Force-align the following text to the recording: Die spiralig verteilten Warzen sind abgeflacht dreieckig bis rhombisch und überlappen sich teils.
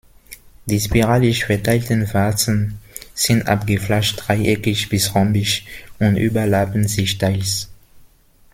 Die 0.65 0.79
spiralig 0.79 1.45
verteilten 1.45 2.11
Warzen 2.11 2.79
sind 3.13 3.47
abgeflacht 3.47 4.15
dreieckig 4.17 4.89
bis 4.89 5.13
rhombisch 5.13 5.63
und 5.99 6.17
überlappen 6.17 6.87
sich 6.87 7.19
teils. 7.19 7.69